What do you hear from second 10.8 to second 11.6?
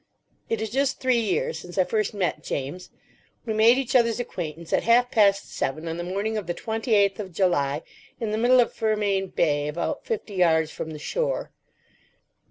the shore.